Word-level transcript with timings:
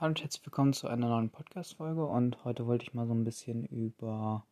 Hallo 0.00 0.12
und 0.12 0.22
herzlich 0.22 0.46
willkommen 0.46 0.72
zu 0.72 0.88
einer 0.88 1.10
neuen 1.10 1.28
Podcast-Folge 1.28 2.06
und 2.06 2.42
heute 2.46 2.66
wollte 2.66 2.84
ich 2.84 2.94
mal 2.94 3.06
so 3.06 3.12
ein 3.12 3.22
bisschen 3.22 3.66
über 3.66 4.46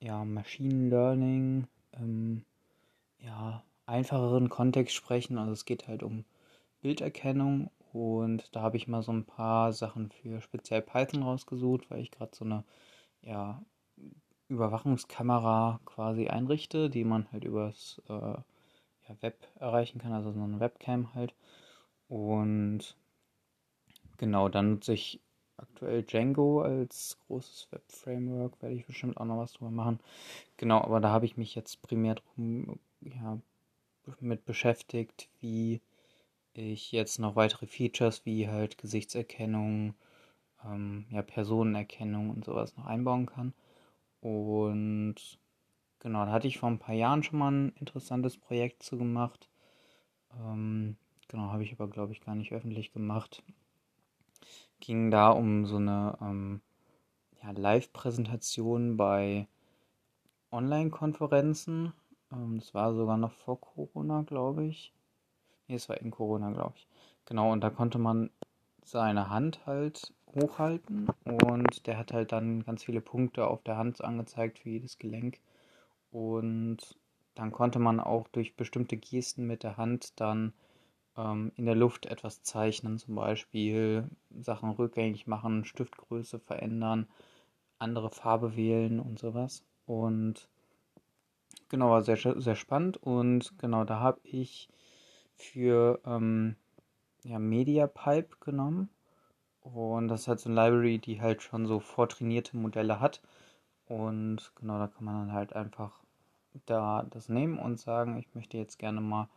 ja, 0.00 0.24
Machine 0.24 0.88
Learning 0.88 1.68
im 1.92 2.44
ja, 3.20 3.62
einfacheren 3.86 4.48
Kontext 4.48 4.96
sprechen. 4.96 5.38
Also 5.38 5.52
es 5.52 5.66
geht 5.66 5.86
halt 5.86 6.02
um 6.02 6.24
Bilderkennung 6.80 7.70
und 7.92 8.56
da 8.56 8.62
habe 8.62 8.76
ich 8.76 8.88
mal 8.88 9.04
so 9.04 9.12
ein 9.12 9.24
paar 9.24 9.72
Sachen 9.72 10.10
für 10.10 10.40
speziell 10.40 10.82
Python 10.82 11.22
rausgesucht, 11.22 11.88
weil 11.88 12.00
ich 12.00 12.10
gerade 12.10 12.34
so 12.34 12.44
eine 12.44 12.64
ja, 13.20 13.62
Überwachungskamera 14.48 15.78
quasi 15.84 16.26
einrichte, 16.26 16.90
die 16.90 17.04
man 17.04 17.30
halt 17.30 17.44
übers 17.44 18.02
äh, 18.08 18.12
ja, 18.12 19.16
Web 19.20 19.46
erreichen 19.60 20.00
kann, 20.00 20.12
also 20.12 20.32
so 20.32 20.42
eine 20.42 20.58
Webcam 20.58 21.14
halt. 21.14 21.36
Und 22.08 22.96
Genau, 24.22 24.48
dann 24.48 24.74
nutze 24.74 24.92
ich 24.92 25.20
aktuell 25.56 26.04
Django 26.04 26.62
als 26.62 27.18
großes 27.26 27.66
Web-Framework, 27.72 28.62
werde 28.62 28.76
ich 28.76 28.86
bestimmt 28.86 29.16
auch 29.16 29.24
noch 29.24 29.38
was 29.38 29.54
drüber 29.54 29.72
machen. 29.72 29.98
Genau, 30.58 30.80
aber 30.80 31.00
da 31.00 31.10
habe 31.10 31.24
ich 31.24 31.36
mich 31.36 31.56
jetzt 31.56 31.82
primär 31.82 32.14
drum, 32.14 32.78
ja, 33.00 33.40
mit 34.20 34.44
beschäftigt, 34.44 35.28
wie 35.40 35.80
ich 36.54 36.92
jetzt 36.92 37.18
noch 37.18 37.34
weitere 37.34 37.66
Features 37.66 38.24
wie 38.24 38.46
halt 38.46 38.78
Gesichtserkennung, 38.78 39.94
ähm, 40.64 41.06
ja, 41.10 41.22
Personenerkennung 41.22 42.30
und 42.30 42.44
sowas 42.44 42.76
noch 42.76 42.86
einbauen 42.86 43.26
kann. 43.26 43.54
Und 44.20 45.16
genau, 45.98 46.26
da 46.26 46.30
hatte 46.30 46.46
ich 46.46 46.58
vor 46.58 46.70
ein 46.70 46.78
paar 46.78 46.94
Jahren 46.94 47.24
schon 47.24 47.40
mal 47.40 47.50
ein 47.50 47.72
interessantes 47.80 48.36
Projekt 48.36 48.84
zu 48.84 48.98
gemacht. 48.98 49.48
Ähm, 50.38 50.96
genau, 51.28 51.50
habe 51.50 51.64
ich 51.64 51.72
aber, 51.72 51.88
glaube 51.88 52.12
ich, 52.12 52.20
gar 52.20 52.36
nicht 52.36 52.52
öffentlich 52.52 52.92
gemacht 52.92 53.42
ging 54.80 55.10
da 55.10 55.30
um 55.30 55.66
so 55.66 55.76
eine 55.76 56.16
ähm, 56.20 56.60
ja, 57.42 57.50
Live-Präsentation 57.52 58.96
bei 58.96 59.46
Online-Konferenzen. 60.50 61.92
Ähm, 62.32 62.58
das 62.58 62.74
war 62.74 62.94
sogar 62.94 63.16
noch 63.16 63.32
vor 63.32 63.60
Corona, 63.60 64.22
glaube 64.22 64.64
ich. 64.64 64.92
Nee, 65.68 65.76
es 65.76 65.88
war 65.88 65.98
in 65.98 66.10
Corona, 66.10 66.50
glaube 66.50 66.74
ich. 66.76 66.88
Genau, 67.26 67.52
und 67.52 67.62
da 67.62 67.70
konnte 67.70 67.98
man 67.98 68.30
seine 68.84 69.30
Hand 69.30 69.64
halt 69.66 70.12
hochhalten 70.34 71.08
und 71.24 71.86
der 71.86 71.98
hat 71.98 72.12
halt 72.12 72.32
dann 72.32 72.64
ganz 72.64 72.84
viele 72.84 73.00
Punkte 73.00 73.46
auf 73.46 73.62
der 73.62 73.76
Hand 73.76 74.02
angezeigt 74.02 74.58
für 74.58 74.70
jedes 74.70 74.98
Gelenk. 74.98 75.38
Und 76.10 76.96
dann 77.34 77.52
konnte 77.52 77.78
man 77.78 78.00
auch 78.00 78.28
durch 78.28 78.56
bestimmte 78.56 78.96
Gesten 78.96 79.46
mit 79.46 79.62
der 79.62 79.76
Hand 79.76 80.20
dann 80.20 80.52
ähm, 81.16 81.52
in 81.56 81.66
der 81.66 81.74
Luft 81.74 82.06
etwas 82.06 82.42
zeichnen, 82.42 82.98
zum 82.98 83.14
Beispiel 83.14 84.08
Sachen 84.30 84.70
rückgängig 84.70 85.26
machen, 85.26 85.64
Stiftgröße 85.64 86.38
verändern, 86.38 87.06
andere 87.78 88.10
Farbe 88.10 88.56
wählen 88.56 89.00
und 89.00 89.18
sowas. 89.18 89.64
Und 89.86 90.48
genau, 91.68 91.90
war 91.90 92.02
sehr, 92.02 92.16
sehr 92.16 92.56
spannend 92.56 92.96
und 92.96 93.58
genau, 93.58 93.84
da 93.84 94.00
habe 94.00 94.20
ich 94.24 94.68
für 95.34 96.00
ähm, 96.06 96.56
ja, 97.24 97.38
MediaPipe 97.38 98.36
genommen. 98.40 98.88
Und 99.60 100.08
das 100.08 100.22
ist 100.22 100.28
halt 100.28 100.40
so 100.40 100.50
eine 100.50 100.60
Library, 100.60 100.98
die 100.98 101.20
halt 101.20 101.42
schon 101.42 101.66
so 101.66 101.78
vortrainierte 101.78 102.56
Modelle 102.56 103.00
hat. 103.00 103.22
Und 103.86 104.52
genau, 104.56 104.78
da 104.78 104.88
kann 104.88 105.04
man 105.04 105.26
dann 105.26 105.32
halt 105.32 105.54
einfach 105.54 106.00
da 106.66 107.04
das 107.10 107.28
nehmen 107.28 107.58
und 107.58 107.78
sagen, 107.78 108.16
ich 108.18 108.34
möchte 108.34 108.58
jetzt 108.58 108.78
gerne 108.78 109.00
mal 109.00 109.28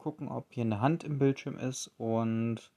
gucken, 0.00 0.28
ob 0.28 0.46
hier 0.50 0.64
eine 0.64 0.80
Hand 0.80 1.04
im 1.04 1.18
Bildschirm 1.18 1.58
ist 1.58 1.90
und 1.98 2.72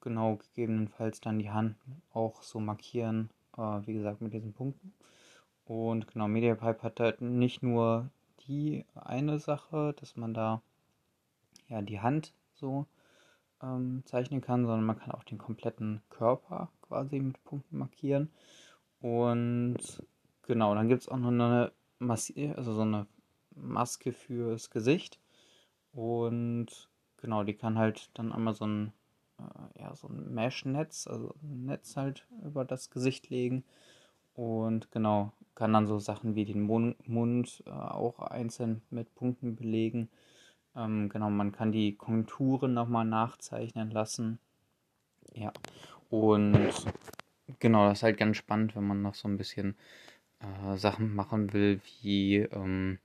genau 0.00 0.36
gegebenenfalls 0.36 1.20
dann 1.20 1.38
die 1.38 1.50
Hand 1.50 1.76
auch 2.12 2.42
so 2.42 2.60
markieren, 2.60 3.30
äh, 3.56 3.80
wie 3.86 3.94
gesagt, 3.94 4.20
mit 4.20 4.32
diesen 4.32 4.52
Punkten. 4.52 4.92
Und 5.64 6.06
genau, 6.06 6.28
MediaPipe 6.28 6.82
hat 6.82 7.00
halt 7.00 7.20
nicht 7.22 7.62
nur 7.62 8.10
die 8.46 8.84
eine 8.94 9.38
Sache, 9.38 9.94
dass 9.98 10.16
man 10.16 10.34
da 10.34 10.62
ja 11.68 11.82
die 11.82 12.00
Hand 12.00 12.32
so 12.54 12.86
ähm, 13.62 14.02
zeichnen 14.04 14.40
kann, 14.40 14.66
sondern 14.66 14.84
man 14.84 14.98
kann 14.98 15.12
auch 15.12 15.24
den 15.24 15.38
kompletten 15.38 16.02
Körper 16.10 16.70
quasi 16.82 17.18
mit 17.18 17.42
Punkten 17.44 17.78
markieren. 17.78 18.30
Und 19.00 19.78
genau, 20.42 20.74
dann 20.74 20.88
gibt 20.88 21.02
es 21.02 21.08
auch 21.08 21.16
noch 21.16 21.28
eine 21.28 21.72
Maske, 21.98 22.54
also 22.56 22.74
so 22.74 22.82
eine 22.82 23.06
Maske 23.54 24.12
fürs 24.12 24.70
Gesicht. 24.70 25.18
Und 25.96 26.90
genau, 27.16 27.42
die 27.42 27.54
kann 27.54 27.78
halt 27.78 28.10
dann 28.14 28.30
einmal 28.30 28.52
so 28.54 28.66
ein, 28.66 28.92
äh, 29.38 29.80
ja, 29.80 29.96
so 29.96 30.08
ein 30.08 30.32
Mesh-Netz, 30.34 31.06
also 31.06 31.34
ein 31.42 31.64
Netz 31.64 31.96
halt 31.96 32.26
über 32.44 32.66
das 32.66 32.90
Gesicht 32.90 33.30
legen. 33.30 33.64
Und 34.34 34.90
genau, 34.90 35.32
kann 35.54 35.72
dann 35.72 35.86
so 35.86 35.98
Sachen 35.98 36.34
wie 36.34 36.44
den 36.44 36.60
Mund, 36.60 37.62
äh, 37.66 37.70
auch 37.70 38.18
einzeln 38.18 38.82
mit 38.90 39.14
Punkten 39.14 39.56
belegen. 39.56 40.10
Ähm, 40.76 41.08
genau, 41.08 41.30
man 41.30 41.52
kann 41.52 41.72
die 41.72 41.96
Konturen 41.96 42.74
nochmal 42.74 43.06
nachzeichnen 43.06 43.90
lassen. 43.90 44.38
Ja, 45.32 45.50
und 46.10 46.74
genau, 47.58 47.88
das 47.88 47.98
ist 47.98 48.02
halt 48.02 48.18
ganz 48.18 48.36
spannend, 48.36 48.76
wenn 48.76 48.86
man 48.86 49.00
noch 49.00 49.14
so 49.14 49.28
ein 49.28 49.38
bisschen 49.38 49.76
äh, 50.40 50.76
Sachen 50.76 51.14
machen 51.14 51.54
will, 51.54 51.80
wie 52.02 52.36
ähm, 52.36 52.98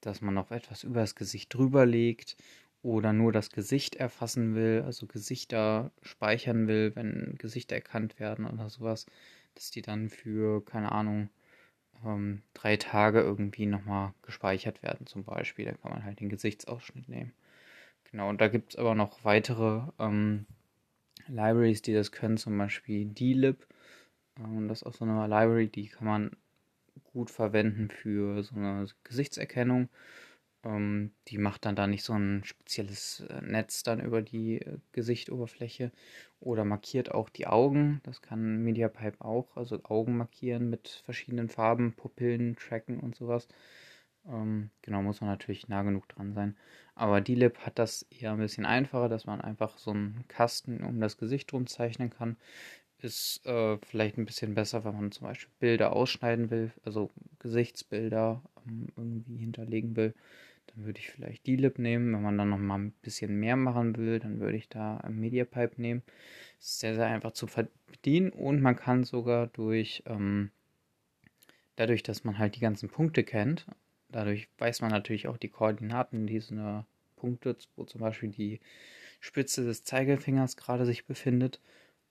dass 0.00 0.20
man 0.20 0.34
noch 0.34 0.50
etwas 0.50 0.84
über 0.84 1.00
das 1.00 1.14
Gesicht 1.14 1.52
drüber 1.54 1.86
legt 1.86 2.36
oder 2.82 3.12
nur 3.12 3.32
das 3.32 3.50
Gesicht 3.50 3.96
erfassen 3.96 4.54
will, 4.54 4.82
also 4.84 5.06
Gesichter 5.06 5.90
speichern 6.02 6.68
will, 6.68 6.94
wenn 6.94 7.34
Gesichter 7.38 7.76
erkannt 7.76 8.20
werden 8.20 8.46
oder 8.46 8.70
sowas, 8.70 9.06
dass 9.54 9.70
die 9.70 9.82
dann 9.82 10.08
für, 10.10 10.64
keine 10.64 10.92
Ahnung, 10.92 11.30
ähm, 12.04 12.42
drei 12.54 12.76
Tage 12.76 13.20
irgendwie 13.20 13.66
nochmal 13.66 14.14
gespeichert 14.22 14.82
werden 14.82 15.06
zum 15.06 15.24
Beispiel. 15.24 15.64
Da 15.64 15.72
kann 15.72 15.92
man 15.92 16.04
halt 16.04 16.20
den 16.20 16.28
Gesichtsausschnitt 16.28 17.08
nehmen. 17.08 17.32
Genau, 18.10 18.28
und 18.28 18.40
da 18.40 18.48
gibt 18.48 18.74
es 18.74 18.78
aber 18.78 18.94
noch 18.94 19.24
weitere 19.24 19.82
ähm, 19.98 20.46
Libraries, 21.26 21.82
die 21.82 21.92
das 21.92 22.12
können, 22.12 22.36
zum 22.38 22.56
Beispiel 22.56 23.06
DLib. 23.06 23.66
Ähm, 24.38 24.68
das 24.68 24.82
ist 24.82 24.86
auch 24.86 24.94
so 24.94 25.04
eine 25.04 25.26
Library, 25.26 25.68
die 25.68 25.88
kann 25.88 26.06
man 26.06 26.30
gut 27.04 27.30
verwenden 27.30 27.90
für 27.90 28.42
so 28.42 28.56
eine 28.56 28.86
Gesichtserkennung. 29.04 29.88
Ähm, 30.64 31.12
die 31.28 31.38
macht 31.38 31.64
dann 31.64 31.76
da 31.76 31.86
nicht 31.86 32.04
so 32.04 32.14
ein 32.14 32.42
spezielles 32.44 33.20
äh, 33.20 33.40
Netz 33.42 33.82
dann 33.84 34.00
über 34.00 34.22
die 34.22 34.60
äh, 34.60 34.78
Gesichtoberfläche 34.92 35.92
oder 36.40 36.64
markiert 36.64 37.12
auch 37.12 37.28
die 37.30 37.46
Augen. 37.46 38.00
Das 38.04 38.22
kann 38.22 38.64
MediaPipe 38.64 39.24
auch, 39.24 39.56
also 39.56 39.82
Augen 39.84 40.16
markieren 40.16 40.68
mit 40.70 41.02
verschiedenen 41.04 41.48
Farben, 41.48 41.94
Pupillen 41.94 42.56
tracken 42.56 42.98
und 42.98 43.14
sowas. 43.14 43.48
Ähm, 44.26 44.70
genau, 44.82 45.02
muss 45.02 45.20
man 45.20 45.30
natürlich 45.30 45.68
nah 45.68 45.82
genug 45.82 46.08
dran 46.08 46.32
sein. 46.34 46.56
Aber 46.94 47.20
DLib 47.20 47.58
hat 47.60 47.78
das 47.78 48.02
eher 48.10 48.32
ein 48.32 48.38
bisschen 48.38 48.66
einfacher, 48.66 49.08
dass 49.08 49.26
man 49.26 49.40
einfach 49.40 49.78
so 49.78 49.92
einen 49.92 50.24
Kasten 50.28 50.82
um 50.82 51.00
das 51.00 51.18
Gesicht 51.18 51.52
drum 51.52 51.66
zeichnen 51.66 52.10
kann 52.10 52.36
ist 53.00 53.46
äh, 53.46 53.78
vielleicht 53.78 54.18
ein 54.18 54.24
bisschen 54.24 54.54
besser, 54.54 54.84
wenn 54.84 54.94
man 54.94 55.12
zum 55.12 55.26
Beispiel 55.26 55.50
Bilder 55.60 55.92
ausschneiden 55.92 56.50
will, 56.50 56.72
also 56.84 57.10
Gesichtsbilder 57.38 58.42
ähm, 58.66 58.88
irgendwie 58.96 59.36
hinterlegen 59.36 59.96
will. 59.96 60.14
Dann 60.66 60.84
würde 60.84 60.98
ich 60.98 61.10
vielleicht 61.10 61.46
die 61.46 61.56
Lip 61.56 61.78
nehmen. 61.78 62.12
Wenn 62.12 62.22
man 62.22 62.36
dann 62.36 62.50
noch 62.50 62.58
mal 62.58 62.78
ein 62.78 62.92
bisschen 63.02 63.38
mehr 63.38 63.56
machen 63.56 63.96
will, 63.96 64.18
dann 64.18 64.40
würde 64.40 64.56
ich 64.56 64.68
da 64.68 65.02
Mediapipe 65.08 65.80
nehmen. 65.80 66.02
Ist 66.58 66.80
sehr, 66.80 66.94
sehr 66.94 67.06
einfach 67.06 67.32
zu 67.32 67.46
bedienen 67.86 68.30
und 68.30 68.60
man 68.60 68.76
kann 68.76 69.04
sogar 69.04 69.46
durch, 69.46 70.02
ähm, 70.06 70.50
dadurch, 71.76 72.02
dass 72.02 72.24
man 72.24 72.38
halt 72.38 72.56
die 72.56 72.60
ganzen 72.60 72.88
Punkte 72.88 73.22
kennt, 73.22 73.66
dadurch 74.08 74.48
weiß 74.58 74.80
man 74.80 74.90
natürlich 74.90 75.28
auch 75.28 75.36
die 75.36 75.48
Koordinaten 75.48 76.26
dieser 76.26 76.86
Punkte, 77.16 77.56
wo 77.76 77.84
zum 77.84 78.00
Beispiel 78.00 78.30
die 78.30 78.60
Spitze 79.20 79.64
des 79.64 79.84
Zeigefingers 79.84 80.56
gerade 80.56 80.84
sich 80.84 81.06
befindet 81.06 81.60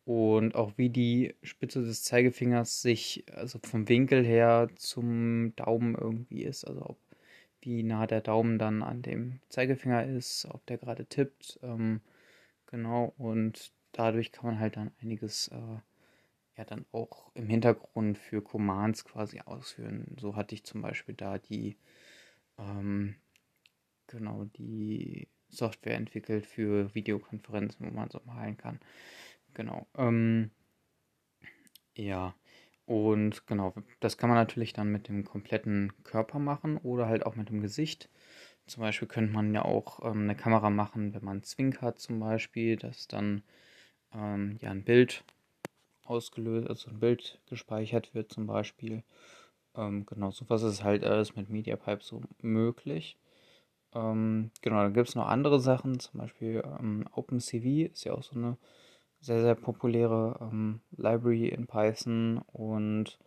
und 0.07 0.55
auch 0.55 0.71
wie 0.77 0.89
die 0.89 1.35
Spitze 1.43 1.83
des 1.83 2.01
Zeigefingers 2.03 2.81
sich, 2.81 3.25
also 3.35 3.59
vom 3.61 3.89
Winkel 3.89 4.23
her 4.23 4.69
zum 4.75 5.53
Daumen 5.57 5.95
irgendwie 5.95 6.43
ist, 6.43 6.63
also 6.63 6.81
ob 6.91 6.97
wie 7.59 7.83
nah 7.83 8.07
der 8.07 8.21
Daumen 8.21 8.57
dann 8.57 8.83
an 8.83 9.01
dem 9.01 9.41
Zeigefinger 9.49 10.05
ist, 10.05 10.45
ob 10.45 10.65
der 10.67 10.77
gerade 10.77 11.05
tippt, 11.05 11.59
ähm, 11.61 11.99
genau, 12.67 13.13
und 13.17 13.73
dadurch 13.91 14.31
kann 14.31 14.45
man 14.45 14.59
halt 14.61 14.77
dann 14.77 14.91
einiges 15.01 15.49
äh, 15.49 15.79
ja 16.57 16.63
dann 16.63 16.85
auch 16.93 17.29
im 17.33 17.49
Hintergrund 17.49 18.17
für 18.17 18.41
Commands 18.41 19.03
quasi 19.03 19.41
ausführen. 19.41 20.15
So 20.17 20.37
hatte 20.37 20.55
ich 20.55 20.63
zum 20.63 20.81
Beispiel 20.81 21.15
da 21.15 21.37
die, 21.37 21.75
ähm, 22.57 23.15
genau, 24.07 24.45
die 24.57 25.27
Software 25.49 25.95
entwickelt 25.95 26.45
für 26.45 26.95
Videokonferenzen, 26.95 27.85
wo 27.85 27.91
man 27.91 28.09
so 28.09 28.21
malen 28.25 28.55
kann. 28.55 28.79
Genau. 29.53 29.87
Ähm, 29.97 30.51
ja. 31.95 32.35
Und 32.85 33.45
genau, 33.47 33.73
das 33.99 34.17
kann 34.17 34.29
man 34.29 34.37
natürlich 34.37 34.71
dann 34.73 34.91
mit 34.91 35.09
dem 35.09 35.25
kompletten 35.25 35.91
Körper 36.03 36.39
machen 36.39 36.77
oder 36.77 37.07
halt 37.07 37.25
auch 37.25 37.35
mit 37.35 37.49
dem 37.49 37.61
Gesicht. 37.61 38.09
Zum 38.67 38.81
Beispiel 38.81 39.07
könnte 39.07 39.33
man 39.33 39.53
ja 39.53 39.63
auch 39.65 40.03
ähm, 40.05 40.23
eine 40.23 40.35
Kamera 40.35 40.69
machen, 40.69 41.13
wenn 41.13 41.23
man 41.25 41.43
zwinkert 41.43 41.99
zum 41.99 42.19
Beispiel, 42.19 42.77
dass 42.77 43.07
dann 43.07 43.43
ähm, 44.13 44.57
ja 44.61 44.71
ein 44.71 44.83
Bild 44.85 45.23
ausgelöst, 46.05 46.69
also 46.69 46.89
ein 46.91 46.99
Bild 46.99 47.39
gespeichert 47.49 48.13
wird 48.15 48.31
zum 48.33 48.47
Beispiel. 48.47 49.03
Ähm, 49.75 50.05
genau, 50.05 50.31
sowas 50.31 50.63
ist 50.63 50.83
halt 50.83 51.03
alles 51.05 51.35
mit 51.35 51.49
MediaPipe 51.49 52.03
so 52.03 52.21
möglich. 52.41 53.17
Ähm, 53.93 54.51
genau, 54.61 54.77
dann 54.83 54.93
gibt 54.93 55.09
es 55.09 55.15
noch 55.15 55.27
andere 55.27 55.59
Sachen, 55.59 55.99
zum 55.99 56.19
Beispiel 56.19 56.63
ähm, 56.79 57.05
OpenCV 57.13 57.91
ist 57.91 58.03
ja 58.05 58.13
auch 58.13 58.23
so 58.23 58.35
eine 58.35 58.57
sehr, 59.19 59.41
sehr 59.41 59.55
populäre 59.55 60.37
ähm, 60.41 60.81
Library 60.91 61.47
in 61.49 61.67
Python 61.67 62.41
und 62.53 63.17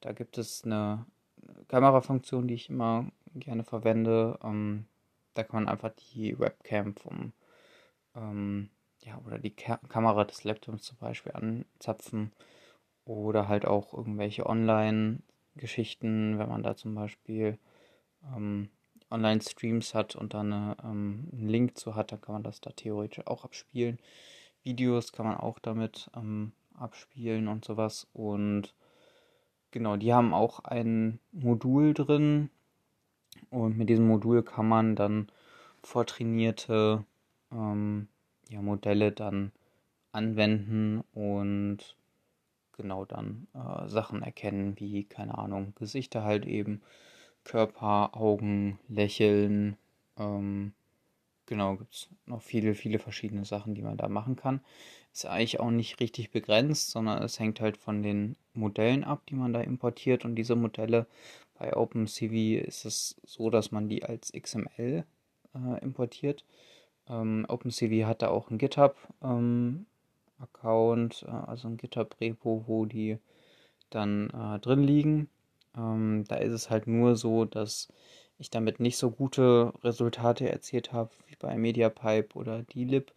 da 0.00 0.12
gibt 0.12 0.38
es 0.38 0.64
eine 0.64 1.06
Kamerafunktion, 1.68 2.48
die 2.48 2.54
ich 2.54 2.70
immer 2.70 3.06
gerne 3.34 3.64
verwende. 3.64 4.38
Ähm, 4.42 4.86
da 5.34 5.42
kann 5.42 5.64
man 5.64 5.72
einfach 5.72 5.92
die 6.14 6.38
Webcam 6.38 6.94
vom 6.94 7.32
ähm, 8.14 8.70
ja, 9.00 9.20
oder 9.26 9.38
die 9.38 9.50
Ka 9.50 9.78
Kamera 9.88 10.24
des 10.24 10.44
Laptops 10.44 10.84
zum 10.84 10.98
Beispiel 10.98 11.32
anzapfen 11.32 12.32
oder 13.04 13.48
halt 13.48 13.66
auch 13.66 13.94
irgendwelche 13.94 14.46
Online-Geschichten, 14.46 16.38
wenn 16.38 16.48
man 16.48 16.62
da 16.62 16.76
zum 16.76 16.94
Beispiel 16.94 17.58
ähm, 18.34 18.70
Online-Streams 19.10 19.94
hat 19.94 20.16
und 20.16 20.34
dann 20.34 20.52
ähm, 20.82 21.28
einen 21.32 21.48
Link 21.48 21.78
zu 21.78 21.94
hat, 21.94 22.10
dann 22.12 22.20
kann 22.20 22.32
man 22.32 22.42
das 22.42 22.60
da 22.60 22.70
theoretisch 22.70 23.26
auch 23.26 23.44
abspielen. 23.44 23.98
Videos 24.66 25.12
kann 25.12 25.26
man 25.26 25.36
auch 25.36 25.58
damit 25.60 26.10
ähm, 26.14 26.52
abspielen 26.74 27.48
und 27.48 27.64
sowas. 27.64 28.06
Und 28.12 28.74
genau, 29.70 29.96
die 29.96 30.12
haben 30.12 30.34
auch 30.34 30.60
ein 30.60 31.20
Modul 31.32 31.94
drin. 31.94 32.50
Und 33.50 33.78
mit 33.78 33.88
diesem 33.88 34.08
Modul 34.08 34.42
kann 34.42 34.68
man 34.68 34.96
dann 34.96 35.28
vortrainierte 35.82 37.04
ähm, 37.52 38.08
ja, 38.50 38.60
Modelle 38.60 39.12
dann 39.12 39.52
anwenden 40.12 41.04
und 41.12 41.96
genau 42.72 43.04
dann 43.04 43.46
äh, 43.54 43.88
Sachen 43.88 44.22
erkennen, 44.22 44.74
wie, 44.78 45.04
keine 45.04 45.38
Ahnung, 45.38 45.74
Gesichter 45.76 46.24
halt 46.24 46.44
eben, 46.44 46.82
Körper, 47.44 48.16
Augen, 48.16 48.78
Lächeln, 48.88 49.76
ähm, 50.18 50.72
genau, 51.46 51.76
gibt 51.76 51.94
es 51.94 52.08
noch 52.26 52.42
viele, 52.42 52.74
viele 52.74 52.98
verschiedene 52.98 53.44
Sachen, 53.44 53.74
die 53.74 53.82
man 53.82 53.96
da 53.96 54.08
machen 54.08 54.36
kann. 54.36 54.60
Ist 55.12 55.26
eigentlich 55.26 55.60
auch 55.60 55.70
nicht 55.70 56.00
richtig 56.00 56.30
begrenzt, 56.30 56.90
sondern 56.90 57.22
es 57.22 57.38
hängt 57.38 57.60
halt 57.60 57.76
von 57.76 58.02
den 58.02 58.36
Modellen 58.54 59.04
ab, 59.04 59.22
die 59.28 59.34
man 59.34 59.52
da 59.52 59.60
importiert. 59.60 60.24
Und 60.24 60.34
diese 60.34 60.56
Modelle 60.56 61.06
bei 61.58 61.74
OpenCV 61.74 62.66
ist 62.66 62.84
es 62.84 63.16
so, 63.24 63.50
dass 63.50 63.72
man 63.72 63.88
die 63.88 64.04
als 64.04 64.32
XML 64.32 65.04
äh, 65.54 65.82
importiert. 65.82 66.44
Ähm, 67.08 67.46
OpenCV 67.48 68.04
hat 68.04 68.22
da 68.22 68.28
auch 68.28 68.50
einen 68.50 68.58
GitHub-Account, 68.58 71.24
ähm, 71.28 71.28
äh, 71.28 71.46
also 71.46 71.68
ein 71.68 71.76
GitHub-Repo, 71.76 72.64
wo 72.66 72.84
die 72.84 73.18
dann 73.90 74.30
äh, 74.30 74.58
drin 74.58 74.82
liegen. 74.82 75.28
Ähm, 75.76 76.24
da 76.28 76.36
ist 76.36 76.52
es 76.52 76.70
halt 76.70 76.86
nur 76.86 77.16
so, 77.16 77.44
dass 77.44 77.88
ich 78.38 78.50
damit 78.50 78.80
nicht 78.80 78.98
so 78.98 79.10
gute 79.10 79.72
Resultate 79.82 80.50
erzielt 80.50 80.92
habe 80.92 81.10
wie 81.26 81.36
bei 81.36 81.56
MediaPipe 81.56 82.36
oder 82.36 82.62
D-Lib, 82.62 83.12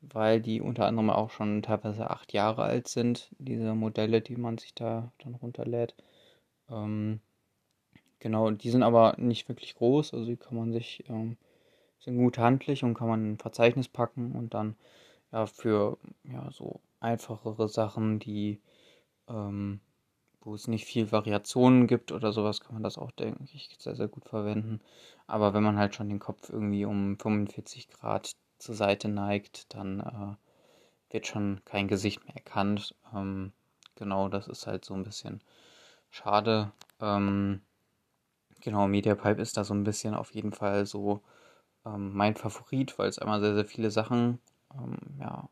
weil 0.00 0.40
die 0.40 0.60
unter 0.60 0.86
anderem 0.86 1.10
auch 1.10 1.30
schon 1.30 1.62
teilweise 1.62 2.10
acht 2.10 2.32
Jahre 2.32 2.62
alt 2.64 2.88
sind, 2.88 3.30
diese 3.38 3.74
Modelle, 3.74 4.20
die 4.20 4.36
man 4.36 4.58
sich 4.58 4.74
da 4.74 5.12
dann 5.18 5.34
runterlädt. 5.34 5.94
Ähm, 6.70 7.20
genau, 8.18 8.50
die 8.50 8.70
sind 8.70 8.82
aber 8.82 9.14
nicht 9.18 9.48
wirklich 9.48 9.74
groß, 9.74 10.14
also 10.14 10.26
die 10.26 10.36
kann 10.36 10.56
man 10.56 10.72
sich, 10.72 11.04
ähm, 11.08 11.36
sind 12.00 12.16
gut 12.18 12.38
handlich 12.38 12.84
und 12.84 12.94
kann 12.94 13.08
man 13.08 13.24
in 13.24 13.32
ein 13.34 13.38
Verzeichnis 13.38 13.88
packen 13.88 14.32
und 14.32 14.54
dann 14.54 14.76
ja 15.32 15.46
für 15.46 15.98
ja 16.24 16.50
so 16.52 16.80
einfachere 17.00 17.68
Sachen, 17.68 18.18
die 18.18 18.60
ähm, 19.28 19.80
wo 20.42 20.54
es 20.54 20.68
nicht 20.68 20.84
viel 20.86 21.12
Variationen 21.12 21.86
gibt 21.86 22.12
oder 22.12 22.32
sowas, 22.32 22.60
kann 22.60 22.74
man 22.74 22.82
das 22.82 22.98
auch, 22.98 23.10
denke 23.12 23.44
ich, 23.52 23.68
sehr, 23.78 23.94
sehr 23.96 24.08
gut 24.08 24.24
verwenden. 24.24 24.80
Aber 25.26 25.54
wenn 25.54 25.62
man 25.62 25.78
halt 25.78 25.94
schon 25.94 26.08
den 26.08 26.18
Kopf 26.18 26.50
irgendwie 26.50 26.84
um 26.84 27.18
45 27.18 27.88
Grad 27.90 28.32
zur 28.58 28.74
Seite 28.74 29.08
neigt, 29.08 29.74
dann 29.74 30.00
äh, 30.00 31.12
wird 31.12 31.26
schon 31.26 31.60
kein 31.64 31.88
Gesicht 31.88 32.24
mehr 32.24 32.36
erkannt. 32.36 32.94
Ähm, 33.14 33.52
genau, 33.96 34.28
das 34.28 34.48
ist 34.48 34.66
halt 34.66 34.84
so 34.84 34.94
ein 34.94 35.04
bisschen 35.04 35.40
schade. 36.10 36.72
Ähm, 37.00 37.62
genau, 38.60 38.88
MediaPipe 38.88 39.40
ist 39.42 39.56
da 39.56 39.64
so 39.64 39.74
ein 39.74 39.84
bisschen 39.84 40.14
auf 40.14 40.32
jeden 40.34 40.52
Fall 40.52 40.86
so 40.86 41.22
ähm, 41.86 42.12
mein 42.14 42.36
Favorit, 42.36 42.98
weil 42.98 43.08
es 43.08 43.18
einmal 43.18 43.40
sehr, 43.40 43.54
sehr 43.54 43.66
viele 43.66 43.90
Sachen 43.90 44.40
ähm, 44.74 44.96
ja, 45.20 45.48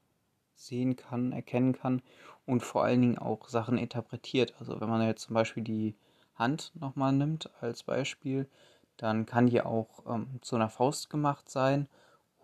sehen 0.58 0.96
kann, 0.96 1.32
erkennen 1.32 1.72
kann 1.72 2.02
und 2.46 2.62
vor 2.62 2.84
allen 2.84 3.00
Dingen 3.00 3.18
auch 3.18 3.48
Sachen 3.48 3.78
interpretiert. 3.78 4.54
Also 4.58 4.80
wenn 4.80 4.88
man 4.88 5.02
jetzt 5.02 5.22
zum 5.22 5.34
Beispiel 5.34 5.62
die 5.62 5.94
Hand 6.34 6.72
nochmal 6.74 7.12
nimmt 7.12 7.50
als 7.60 7.82
Beispiel, 7.82 8.48
dann 8.96 9.26
kann 9.26 9.46
die 9.46 9.62
auch 9.62 10.04
ähm, 10.06 10.40
zu 10.42 10.56
einer 10.56 10.68
Faust 10.68 11.10
gemacht 11.10 11.48
sein 11.48 11.88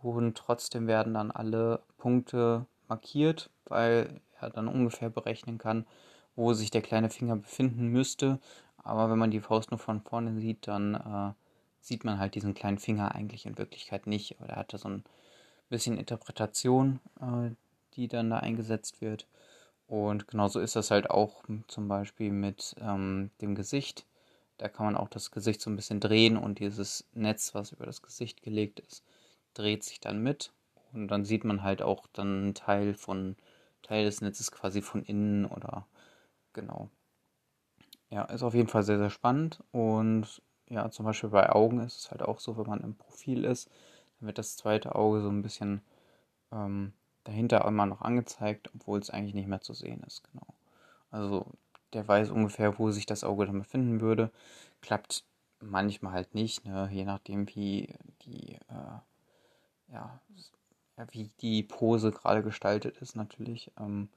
und 0.02 0.36
trotzdem 0.36 0.86
werden 0.86 1.14
dann 1.14 1.30
alle 1.30 1.82
Punkte 1.98 2.66
markiert, 2.88 3.50
weil 3.66 4.20
er 4.38 4.50
dann 4.50 4.68
ungefähr 4.68 5.10
berechnen 5.10 5.58
kann, 5.58 5.86
wo 6.36 6.52
sich 6.52 6.70
der 6.70 6.82
kleine 6.82 7.10
Finger 7.10 7.36
befinden 7.36 7.88
müsste. 7.88 8.38
Aber 8.76 9.10
wenn 9.10 9.18
man 9.18 9.30
die 9.30 9.40
Faust 9.40 9.70
nur 9.70 9.78
von 9.78 10.02
vorne 10.02 10.38
sieht, 10.38 10.68
dann 10.68 10.94
äh, 10.94 11.32
sieht 11.80 12.04
man 12.04 12.18
halt 12.18 12.34
diesen 12.34 12.54
kleinen 12.54 12.78
Finger 12.78 13.14
eigentlich 13.14 13.46
in 13.46 13.56
Wirklichkeit 13.56 14.06
nicht. 14.06 14.40
Oder 14.40 14.50
er 14.50 14.56
hat 14.56 14.74
da 14.74 14.78
so 14.78 14.88
ein 14.88 15.04
bisschen 15.70 15.96
Interpretation, 15.96 17.00
äh, 17.20 17.50
die 17.96 18.08
dann 18.08 18.30
da 18.30 18.38
eingesetzt 18.38 19.00
wird. 19.00 19.26
Und 19.86 20.28
genauso 20.28 20.60
ist 20.60 20.76
das 20.76 20.90
halt 20.90 21.10
auch 21.10 21.42
zum 21.68 21.88
Beispiel 21.88 22.30
mit 22.32 22.74
ähm, 22.80 23.30
dem 23.40 23.54
Gesicht. 23.54 24.06
Da 24.58 24.68
kann 24.68 24.86
man 24.86 24.96
auch 24.96 25.08
das 25.08 25.30
Gesicht 25.30 25.60
so 25.60 25.70
ein 25.70 25.76
bisschen 25.76 26.00
drehen 26.00 26.36
und 26.36 26.58
dieses 26.58 27.06
Netz, 27.12 27.54
was 27.54 27.72
über 27.72 27.86
das 27.86 28.02
Gesicht 28.02 28.42
gelegt 28.42 28.80
ist, 28.80 29.04
dreht 29.52 29.84
sich 29.84 30.00
dann 30.00 30.22
mit. 30.22 30.52
Und 30.92 31.08
dann 31.08 31.24
sieht 31.24 31.44
man 31.44 31.62
halt 31.62 31.82
auch 31.82 32.06
dann 32.12 32.44
einen 32.44 32.54
Teil 32.54 32.94
von 32.94 33.36
Teil 33.82 34.04
des 34.04 34.20
Netzes 34.20 34.52
quasi 34.52 34.80
von 34.80 35.02
innen 35.04 35.44
oder 35.44 35.86
genau. 36.52 36.88
Ja, 38.10 38.24
ist 38.24 38.42
auf 38.42 38.54
jeden 38.54 38.68
Fall 38.68 38.84
sehr, 38.84 38.98
sehr 38.98 39.10
spannend. 39.10 39.62
Und 39.72 40.40
ja, 40.68 40.90
zum 40.90 41.04
Beispiel 41.04 41.30
bei 41.30 41.50
Augen 41.50 41.80
ist 41.80 41.98
es 41.98 42.10
halt 42.10 42.22
auch 42.22 42.40
so, 42.40 42.56
wenn 42.56 42.66
man 42.66 42.80
im 42.80 42.94
Profil 42.94 43.44
ist, 43.44 43.68
dann 44.18 44.28
wird 44.28 44.38
das 44.38 44.56
zweite 44.56 44.94
Auge 44.94 45.20
so 45.20 45.28
ein 45.28 45.42
bisschen 45.42 45.82
ähm, 46.52 46.92
dahinter 47.24 47.64
immer 47.66 47.86
noch 47.86 48.02
angezeigt, 48.02 48.70
obwohl 48.74 49.00
es 49.00 49.10
eigentlich 49.10 49.34
nicht 49.34 49.48
mehr 49.48 49.60
zu 49.60 49.74
sehen 49.74 50.02
ist. 50.06 50.22
Genau. 50.30 50.46
Also 51.10 51.46
der 51.92 52.06
weiß 52.06 52.30
ungefähr, 52.30 52.78
wo 52.78 52.90
sich 52.90 53.06
das 53.06 53.24
Auge 53.24 53.46
dann 53.46 53.58
befinden 53.58 54.00
würde. 54.00 54.30
Klappt 54.80 55.24
manchmal 55.60 56.12
halt 56.12 56.34
nicht, 56.34 56.64
ne? 56.64 56.88
je 56.92 57.04
nachdem 57.04 57.48
wie 57.48 57.94
die 58.22 58.54
äh, 58.68 58.98
ja, 59.88 60.20
wie 61.10 61.30
die 61.40 61.62
Pose 61.62 62.10
gerade 62.10 62.42
gestaltet 62.42 62.98
ist 62.98 63.16
natürlich. 63.16 63.70
Ähm, 63.78 64.08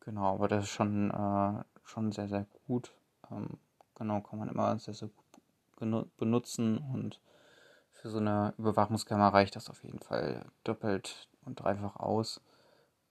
genau, 0.00 0.34
aber 0.34 0.48
das 0.48 0.64
ist 0.64 0.70
schon, 0.70 1.10
äh, 1.10 1.64
schon 1.84 2.12
sehr, 2.12 2.28
sehr 2.28 2.46
gut. 2.66 2.92
Ähm, 3.30 3.58
genau, 3.94 4.20
kann 4.20 4.38
man 4.38 4.48
immer 4.48 4.78
sehr, 4.78 4.94
sehr 4.94 5.08
gut 5.76 6.16
benutzen 6.16 6.78
und 6.78 7.20
für 7.92 8.08
so 8.08 8.18
eine 8.18 8.54
Überwachungskamera 8.56 9.28
reicht 9.28 9.56
das 9.56 9.68
auf 9.68 9.84
jeden 9.84 9.98
Fall 9.98 10.46
doppelt 10.64 11.28
und 11.46 11.60
dreifach 11.60 11.96
aus. 11.96 12.40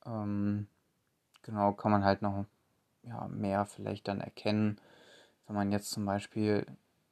Ähm, 0.06 0.68
genau, 1.42 1.74
kann 1.74 1.92
man 1.92 2.04
halt 2.04 2.22
noch 2.22 2.46
ja, 3.04 3.28
mehr 3.28 3.66
vielleicht 3.66 4.08
dann 4.08 4.22
erkennen, 4.22 4.80
wenn 5.48 5.56
man 5.56 5.72
jetzt 5.72 5.92
zum 5.92 6.06
Beispiel 6.06 6.66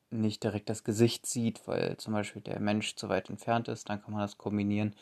nicht 0.10 0.44
direkt 0.44 0.70
das 0.70 0.84
Gesicht 0.84 1.26
sieht, 1.26 1.68
weil 1.68 1.98
zum 1.98 2.14
Beispiel 2.14 2.42
der 2.42 2.60
Mensch 2.60 2.96
zu 2.96 3.10
weit 3.10 3.30
entfernt 3.30 3.68
ist, 3.68 3.90
dann 3.90 4.02
kann 4.02 4.12
man 4.12 4.22
das 4.22 4.38
kombinieren 4.38 4.96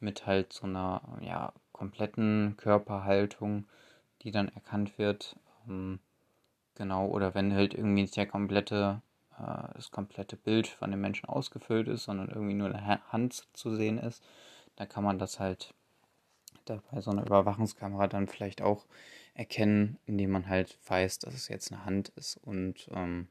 mit 0.00 0.26
halt 0.26 0.52
so 0.52 0.66
einer 0.66 1.00
ja, 1.20 1.52
kompletten 1.72 2.54
Körperhaltung, 2.56 3.66
die 4.22 4.30
dann 4.30 4.48
erkannt 4.48 4.98
wird. 4.98 5.36
Ähm, 5.68 6.00
genau, 6.74 7.06
oder 7.06 7.34
wenn 7.34 7.54
halt 7.54 7.74
irgendwie 7.74 8.02
nicht 8.02 8.16
der 8.16 8.26
komplette, 8.26 9.02
äh, 9.38 9.74
das 9.74 9.90
komplette 9.90 10.36
Bild 10.36 10.66
von 10.66 10.90
dem 10.90 11.00
Menschen 11.00 11.28
ausgefüllt 11.28 11.88
ist, 11.88 12.04
sondern 12.04 12.28
irgendwie 12.28 12.54
nur 12.54 12.68
eine 12.74 13.12
Hand 13.12 13.46
zu 13.52 13.74
sehen 13.74 13.98
ist, 13.98 14.22
dann 14.76 14.88
kann 14.88 15.04
man 15.04 15.18
das 15.18 15.40
halt 15.40 15.74
da 16.64 16.82
bei 16.90 17.00
so 17.00 17.10
einer 17.10 17.26
Überwachungskamera 17.26 18.08
dann 18.08 18.28
vielleicht 18.28 18.62
auch 18.62 18.86
erkennen, 19.34 19.98
indem 20.06 20.30
man 20.30 20.48
halt 20.48 20.78
weiß, 20.86 21.18
dass 21.20 21.34
es 21.34 21.48
jetzt 21.48 21.72
eine 21.72 21.84
Hand 21.84 22.10
ist 22.10 22.36
und 22.38 22.88
ähm, 22.92 23.28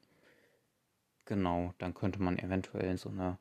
genau, 1.25 1.74
dann 1.78 1.94
könnte 1.94 2.22
man 2.22 2.38
eventuell 2.38 2.98
so 2.98 3.10
eine 3.10 3.38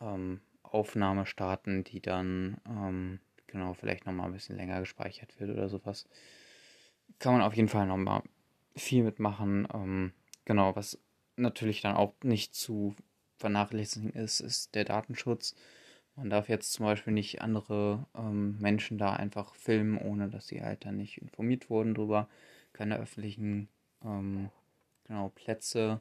ähm, 0.00 0.40
Aufnahme 0.62 1.26
starten, 1.26 1.84
die 1.84 2.00
dann 2.00 2.58
ähm, 2.66 3.20
genau 3.46 3.74
vielleicht 3.74 4.06
nochmal 4.06 4.26
ein 4.26 4.32
bisschen 4.32 4.56
länger 4.56 4.80
gespeichert 4.80 5.38
wird 5.40 5.50
oder 5.50 5.68
sowas. 5.68 6.06
Kann 7.18 7.32
man 7.32 7.42
auf 7.42 7.54
jeden 7.54 7.68
Fall 7.68 7.86
nochmal 7.86 8.22
viel 8.74 9.04
mitmachen. 9.04 9.66
Ähm, 9.72 10.12
genau, 10.44 10.74
was 10.76 10.98
natürlich 11.36 11.80
dann 11.80 11.96
auch 11.96 12.14
nicht 12.22 12.54
zu 12.54 12.94
vernachlässigen 13.38 14.10
ist, 14.12 14.40
ist 14.40 14.74
der 14.74 14.84
Datenschutz. 14.84 15.54
Man 16.16 16.30
darf 16.30 16.48
jetzt 16.48 16.72
zum 16.72 16.86
Beispiel 16.86 17.12
nicht 17.12 17.42
andere 17.42 18.06
ähm, 18.14 18.58
Menschen 18.58 18.96
da 18.98 19.12
einfach 19.12 19.54
filmen, 19.54 19.98
ohne 19.98 20.28
dass 20.30 20.48
sie 20.48 20.62
halt 20.62 20.84
dann 20.86 20.96
nicht 20.96 21.18
informiert 21.18 21.68
wurden 21.68 21.94
drüber. 21.94 22.28
Keine 22.72 22.98
öffentlichen 22.98 23.68
ähm, 24.02 24.50
genau, 25.04 25.28
Plätze. 25.34 26.00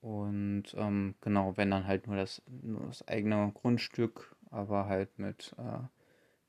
Und 0.00 0.74
ähm, 0.76 1.14
genau, 1.20 1.56
wenn 1.56 1.70
dann 1.70 1.86
halt 1.86 2.06
nur 2.06 2.16
das, 2.16 2.42
nur 2.46 2.86
das 2.86 3.06
eigene 3.08 3.50
Grundstück, 3.54 4.36
aber 4.50 4.86
halt 4.86 5.18
mit 5.18 5.54
äh, 5.58 5.78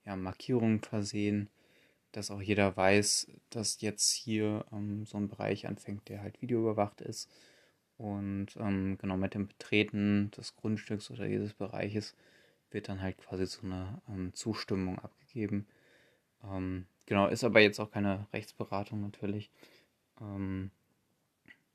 ja, 0.05 0.15
Markierungen 0.15 0.81
versehen, 0.81 1.49
dass 2.11 2.31
auch 2.31 2.41
jeder 2.41 2.77
weiß, 2.77 3.27
dass 3.49 3.81
jetzt 3.81 4.11
hier 4.11 4.65
ähm, 4.71 5.05
so 5.05 5.17
ein 5.17 5.27
Bereich 5.27 5.67
anfängt, 5.67 6.07
der 6.09 6.21
halt 6.21 6.41
videoüberwacht 6.41 7.01
ist. 7.01 7.29
Und 7.97 8.47
ähm, 8.57 8.97
genau 8.99 9.17
mit 9.17 9.33
dem 9.33 9.47
Betreten 9.47 10.31
des 10.31 10.55
Grundstücks 10.55 11.09
oder 11.11 11.27
dieses 11.27 11.53
Bereiches 11.53 12.15
wird 12.71 12.89
dann 12.89 13.01
halt 13.01 13.17
quasi 13.17 13.45
so 13.45 13.61
eine 13.63 14.01
ähm, 14.09 14.33
Zustimmung 14.33 14.99
abgegeben. 14.99 15.67
Ähm, 16.43 16.87
genau, 17.05 17.27
ist 17.27 17.43
aber 17.43 17.61
jetzt 17.61 17.79
auch 17.79 17.91
keine 17.91 18.27
Rechtsberatung 18.33 19.01
natürlich. 19.01 19.51
Ähm, 20.21 20.71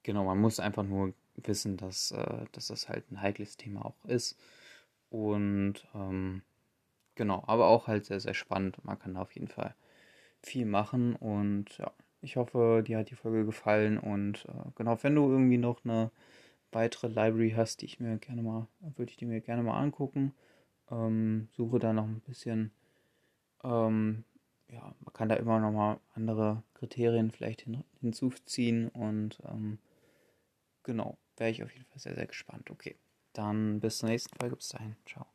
genau, 0.02 0.24
man 0.24 0.38
muss 0.38 0.60
einfach 0.60 0.84
nur 0.84 1.14
wissen, 1.36 1.76
dass, 1.76 2.12
äh, 2.12 2.44
dass 2.52 2.68
das 2.68 2.88
halt 2.88 3.10
ein 3.10 3.20
heikles 3.22 3.56
Thema 3.56 3.84
auch 3.84 4.04
ist. 4.04 4.36
Und 5.10 5.86
ähm, 5.94 6.42
genau, 7.14 7.44
aber 7.46 7.68
auch 7.68 7.86
halt 7.86 8.06
sehr, 8.06 8.20
sehr 8.20 8.34
spannend. 8.34 8.84
Man 8.84 8.98
kann 8.98 9.14
da 9.14 9.22
auf 9.22 9.32
jeden 9.32 9.48
Fall 9.48 9.74
viel 10.42 10.66
machen 10.66 11.16
und 11.16 11.76
ja, 11.78 11.92
ich 12.22 12.36
hoffe, 12.36 12.82
dir 12.86 12.98
hat 12.98 13.10
die 13.10 13.14
Folge 13.16 13.44
gefallen 13.44 13.98
und 13.98 14.46
äh, 14.46 14.70
genau, 14.76 15.02
wenn 15.02 15.14
du 15.14 15.30
irgendwie 15.30 15.58
noch 15.58 15.84
eine 15.84 16.10
weitere 16.72 17.08
Library 17.08 17.52
hast, 17.56 17.82
die 17.82 17.86
ich 17.86 18.00
mir 18.00 18.16
gerne 18.18 18.42
mal, 18.42 18.66
würde 18.96 19.10
ich 19.10 19.16
die 19.16 19.26
mir 19.26 19.40
gerne 19.40 19.62
mal 19.62 19.80
angucken. 19.80 20.34
Ähm, 20.90 21.48
suche 21.52 21.78
da 21.78 21.92
noch 21.92 22.04
ein 22.04 22.20
bisschen, 22.20 22.72
ähm, 23.64 24.24
ja, 24.68 24.94
man 25.00 25.12
kann 25.12 25.28
da 25.28 25.36
immer 25.36 25.60
noch 25.60 25.72
mal 25.72 26.00
andere 26.14 26.62
Kriterien 26.74 27.30
vielleicht 27.30 27.62
hin, 27.62 27.84
hinzuziehen 28.00 28.88
und 28.88 29.38
ähm, 29.46 29.78
genau, 30.82 31.18
wäre 31.36 31.50
ich 31.50 31.62
auf 31.62 31.72
jeden 31.72 31.86
Fall 31.86 31.98
sehr, 31.98 32.14
sehr 32.14 32.26
gespannt. 32.26 32.70
Okay, 32.70 32.96
dann 33.32 33.80
bis 33.80 33.98
zur 33.98 34.08
nächsten 34.08 34.36
Folge. 34.38 34.56
Bis 34.56 34.68
dahin, 34.68 34.96
ciao. 35.06 35.26